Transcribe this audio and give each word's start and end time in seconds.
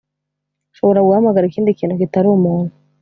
Ushobora 0.73 1.05
guhamagara 1.05 1.45
ikindi 1.47 1.77
kintu 1.79 1.99
kitari 2.01 2.27
umuntu 2.37 2.73